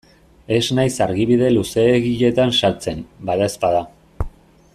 Ez 0.55 0.61
naiz 0.77 0.93
argibide 1.07 1.51
luzeegietan 1.57 2.57
sartzen, 2.63 3.05
badaezpada. 3.31 3.85